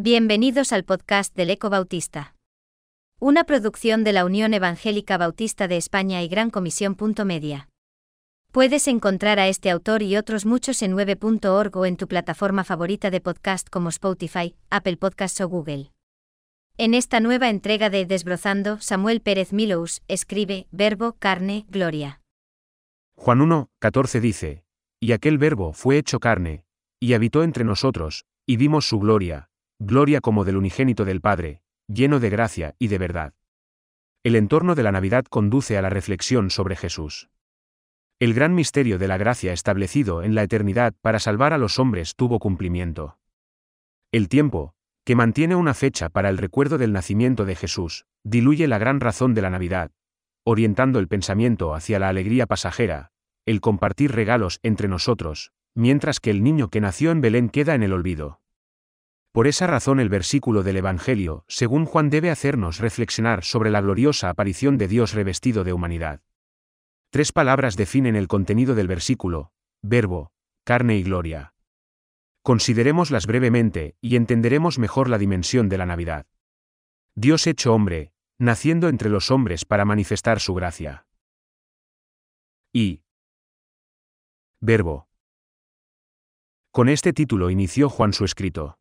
[0.00, 2.36] Bienvenidos al podcast del Eco Bautista.
[3.18, 6.96] Una producción de la Unión Evangélica Bautista de España y Gran Comisión.
[7.26, 7.68] Media.
[8.52, 13.10] Puedes encontrar a este autor y otros muchos en 9.org o en tu plataforma favorita
[13.10, 15.90] de podcast como Spotify, Apple Podcasts o Google.
[16.76, 22.22] En esta nueva entrega de Desbrozando, Samuel Pérez Milous escribe Verbo, carne, gloria.
[23.16, 24.62] Juan 1, 14 dice,
[25.00, 26.64] Y aquel verbo fue hecho carne,
[27.00, 29.48] y habitó entre nosotros, y vimos su gloria,
[29.80, 33.34] gloria como del unigénito del Padre, lleno de gracia y de verdad.
[34.24, 37.30] El entorno de la Navidad conduce a la reflexión sobre Jesús.
[38.18, 42.16] El gran misterio de la gracia establecido en la eternidad para salvar a los hombres
[42.16, 43.18] tuvo cumplimiento.
[44.10, 48.78] El tiempo, que mantiene una fecha para el recuerdo del nacimiento de Jesús, diluye la
[48.78, 49.92] gran razón de la Navidad,
[50.44, 53.12] orientando el pensamiento hacia la alegría pasajera,
[53.46, 57.84] el compartir regalos entre nosotros, mientras que el niño que nació en Belén queda en
[57.84, 58.40] el olvido.
[59.38, 64.30] Por esa razón el versículo del Evangelio, según Juan, debe hacernos reflexionar sobre la gloriosa
[64.30, 66.22] aparición de Dios revestido de humanidad.
[67.10, 70.32] Tres palabras definen el contenido del versículo, verbo,
[70.64, 71.54] carne y gloria.
[72.42, 76.26] Considerémoslas brevemente y entenderemos mejor la dimensión de la Navidad.
[77.14, 81.06] Dios hecho hombre, naciendo entre los hombres para manifestar su gracia.
[82.72, 83.04] Y.
[84.58, 85.08] Verbo.
[86.72, 88.78] Con este título inició Juan su escrito.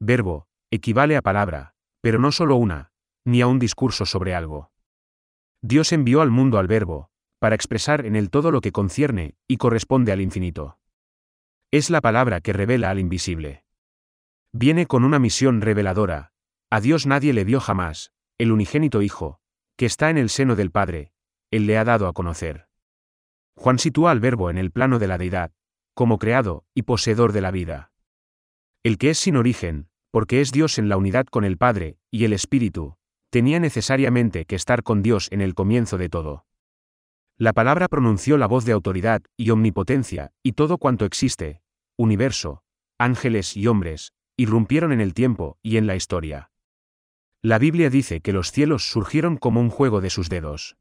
[0.00, 2.92] Verbo, equivale a palabra, pero no solo una,
[3.24, 4.70] ni a un discurso sobre algo.
[5.60, 7.10] Dios envió al mundo al Verbo,
[7.40, 10.78] para expresar en él todo lo que concierne y corresponde al infinito.
[11.70, 13.64] Es la palabra que revela al invisible.
[14.52, 16.32] Viene con una misión reveladora.
[16.70, 19.40] A Dios nadie le dio jamás, el unigénito Hijo,
[19.76, 21.12] que está en el seno del Padre,
[21.50, 22.68] Él le ha dado a conocer.
[23.56, 25.52] Juan sitúa al Verbo en el plano de la deidad,
[25.94, 27.90] como creado y poseedor de la vida.
[28.84, 32.24] El que es sin origen, porque es Dios en la unidad con el Padre, y
[32.24, 32.96] el Espíritu,
[33.30, 36.46] tenía necesariamente que estar con Dios en el comienzo de todo.
[37.36, 41.62] La palabra pronunció la voz de autoridad y omnipotencia, y todo cuanto existe,
[41.96, 42.62] universo,
[42.98, 46.50] ángeles y hombres, irrumpieron en el tiempo y en la historia.
[47.42, 50.76] La Biblia dice que los cielos surgieron como un juego de sus dedos.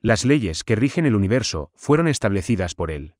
[0.00, 3.14] Las leyes que rigen el universo fueron establecidas por él.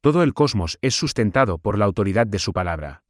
[0.00, 3.02] Todo el cosmos es sustentado por la autoridad de su palabra.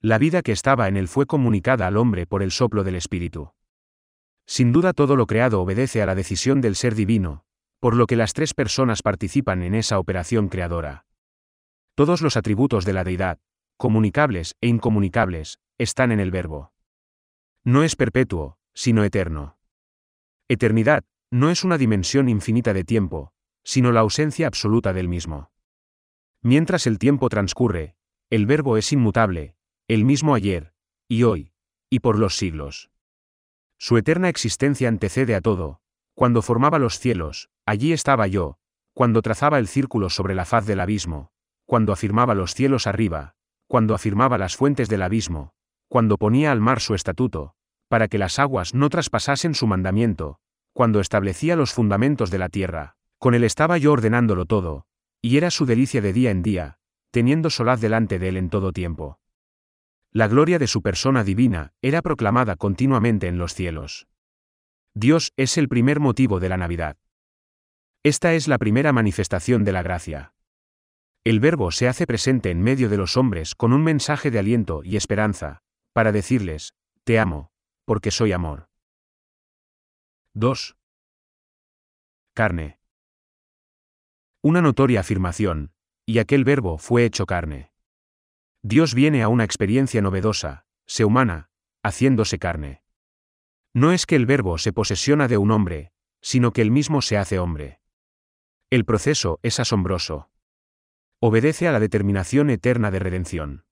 [0.00, 3.52] La vida que estaba en él fue comunicada al hombre por el soplo del Espíritu.
[4.46, 7.44] Sin duda todo lo creado obedece a la decisión del ser divino,
[7.80, 11.06] por lo que las tres personas participan en esa operación creadora.
[11.94, 13.38] Todos los atributos de la deidad,
[13.76, 16.72] comunicables e incomunicables, están en el verbo.
[17.64, 19.58] No es perpetuo, sino eterno.
[20.48, 23.32] Eternidad, no es una dimensión infinita de tiempo,
[23.64, 25.50] sino la ausencia absoluta del mismo.
[26.42, 27.96] Mientras el tiempo transcurre,
[28.30, 29.55] el verbo es inmutable,
[29.88, 30.72] el mismo ayer,
[31.06, 31.52] y hoy,
[31.88, 32.90] y por los siglos.
[33.78, 35.80] Su eterna existencia antecede a todo,
[36.14, 38.58] cuando formaba los cielos, allí estaba yo,
[38.94, 41.30] cuando trazaba el círculo sobre la faz del abismo,
[41.66, 43.36] cuando afirmaba los cielos arriba,
[43.68, 45.52] cuando afirmaba las fuentes del abismo,
[45.88, 47.54] cuando ponía al mar su estatuto,
[47.86, 50.40] para que las aguas no traspasasen su mandamiento,
[50.72, 54.86] cuando establecía los fundamentos de la tierra, con él estaba yo ordenándolo todo,
[55.22, 56.78] y era su delicia de día en día,
[57.12, 59.20] teniendo solaz delante de él en todo tiempo.
[60.16, 64.08] La gloria de su persona divina era proclamada continuamente en los cielos.
[64.94, 66.96] Dios es el primer motivo de la Navidad.
[68.02, 70.32] Esta es la primera manifestación de la gracia.
[71.22, 74.80] El Verbo se hace presente en medio de los hombres con un mensaje de aliento
[74.82, 75.60] y esperanza,
[75.92, 76.72] para decirles,
[77.04, 77.50] Te amo,
[77.84, 78.70] porque soy amor.
[80.32, 80.78] 2.
[82.32, 82.78] Carne
[84.40, 85.72] una notoria afirmación,
[86.06, 87.75] y aquel verbo fue hecho carne.
[88.62, 91.50] Dios viene a una experiencia novedosa, se humana,
[91.82, 92.82] haciéndose carne.
[93.74, 97.18] No es que el verbo se posesiona de un hombre, sino que él mismo se
[97.18, 97.80] hace hombre.
[98.70, 100.30] El proceso es asombroso.
[101.20, 103.64] Obedece a la determinación eterna de redención.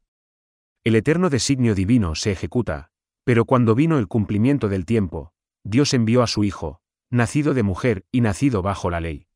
[0.85, 2.91] El eterno designio divino se ejecuta,
[3.25, 5.33] pero cuando vino el cumplimiento del tiempo,
[5.65, 9.27] Dios envió a su Hijo, nacido de mujer y nacido bajo la ley.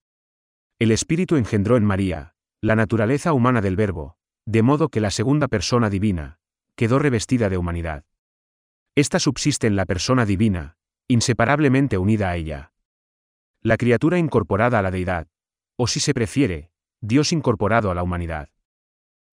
[0.78, 4.17] El Espíritu engendró en María, la naturaleza humana del Verbo,
[4.48, 6.38] de modo que la segunda persona divina,
[6.74, 8.06] quedó revestida de humanidad.
[8.94, 12.72] Esta subsiste en la persona divina, inseparablemente unida a ella.
[13.60, 15.28] La criatura incorporada a la deidad,
[15.76, 16.70] o si se prefiere,
[17.02, 18.48] Dios incorporado a la humanidad.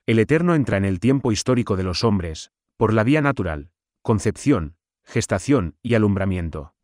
[0.06, 3.72] El Eterno entra en el tiempo histórico de los hombres, por la vía natural,
[4.02, 4.76] concepción,
[5.06, 6.76] gestación y alumbramiento.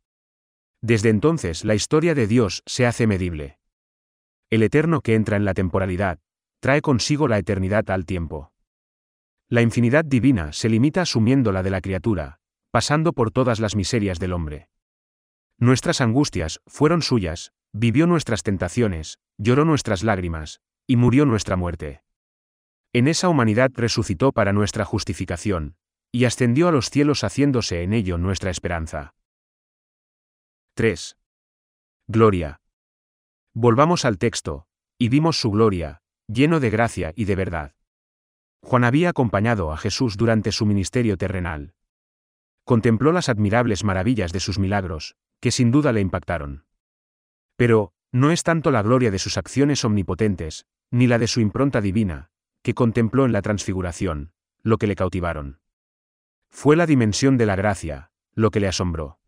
[0.80, 3.60] Desde entonces la historia de Dios se hace medible.
[4.50, 6.20] El eterno que entra en la temporalidad,
[6.62, 8.54] trae consigo la eternidad al tiempo.
[9.50, 14.20] La infinidad divina se limita asumiendo la de la criatura, pasando por todas las miserias
[14.20, 14.70] del hombre.
[15.58, 22.04] Nuestras angustias fueron suyas, vivió nuestras tentaciones, lloró nuestras lágrimas, y murió nuestra muerte.
[22.94, 25.76] En esa humanidad resucitó para nuestra justificación,
[26.12, 29.16] y ascendió a los cielos haciéndose en ello nuestra esperanza.
[30.76, 31.18] 3.
[32.08, 32.62] Gloria.
[33.54, 34.68] Volvamos al texto,
[34.98, 36.01] y vimos su gloria,
[36.32, 37.76] lleno de gracia y de verdad.
[38.62, 41.74] Juan había acompañado a Jesús durante su ministerio terrenal.
[42.64, 46.66] Contempló las admirables maravillas de sus milagros, que sin duda le impactaron.
[47.56, 51.82] Pero, no es tanto la gloria de sus acciones omnipotentes, ni la de su impronta
[51.82, 52.30] divina,
[52.62, 54.32] que contempló en la transfiguración,
[54.62, 55.60] lo que le cautivaron.
[56.50, 59.20] Fue la dimensión de la gracia, lo que le asombró.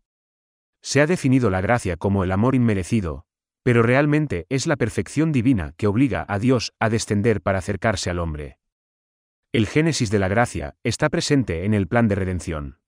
[0.82, 3.26] Se ha definido la gracia como el amor inmerecido,
[3.64, 8.18] pero realmente es la perfección divina que obliga a Dios a descender para acercarse al
[8.18, 8.58] hombre.
[9.52, 12.78] El génesis de la gracia está presente en el plan de redención.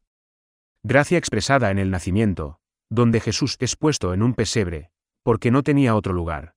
[0.83, 4.91] Gracia expresada en el nacimiento, donde Jesús es puesto en un pesebre,
[5.23, 6.55] porque no tenía otro lugar.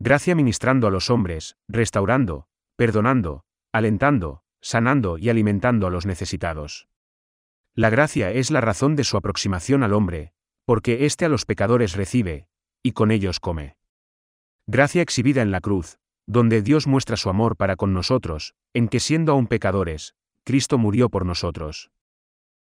[0.00, 6.88] Gracia ministrando a los hombres, restaurando, perdonando, alentando, sanando y alimentando a los necesitados.
[7.74, 10.32] La gracia es la razón de su aproximación al hombre,
[10.64, 12.48] porque éste a los pecadores recibe,
[12.82, 13.76] y con ellos come.
[14.66, 19.00] Gracia exhibida en la cruz, donde Dios muestra su amor para con nosotros, en que
[19.00, 21.90] siendo aún pecadores, Cristo murió por nosotros.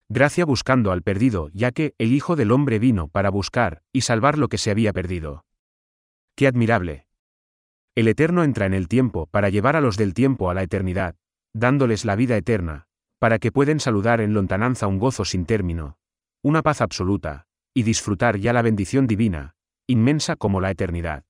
[0.08, 4.38] Gracia buscando al perdido, ya que el Hijo del Hombre vino para buscar y salvar
[4.38, 5.44] lo que se había perdido.
[6.34, 7.06] ¡Qué admirable!
[7.94, 11.16] El Eterno entra en el tiempo para llevar a los del tiempo a la eternidad,
[11.52, 12.86] dándoles la vida eterna,
[13.18, 15.98] para que pueden saludar en lontananza un gozo sin término,
[16.42, 19.54] una paz absoluta, y disfrutar ya la bendición divina,
[19.90, 21.24] inmensa como la eternidad.